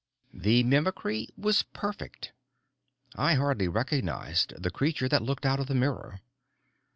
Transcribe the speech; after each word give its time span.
The 0.33 0.63
mimicry 0.63 1.29
was 1.37 1.61
perfect. 1.61 2.31
I 3.15 3.35
hardly 3.35 3.67
recognized 3.67 4.53
the 4.59 4.71
creature 4.71 5.07
that 5.07 5.21
looked 5.21 5.45
out 5.45 5.59
of 5.59 5.67
the 5.67 5.75
mirror. 5.75 6.21